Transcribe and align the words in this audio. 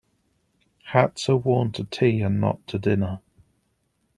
Hats 0.85 1.29
are 1.29 1.37
worn 1.37 1.73
to 1.73 1.83
tea 1.83 2.21
and 2.21 2.41
not 2.41 2.65
to 2.65 2.79
dinner. 2.79 3.19